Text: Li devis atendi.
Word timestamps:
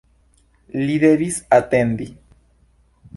Li 0.87 0.95
devis 1.03 1.37
atendi. 1.59 2.09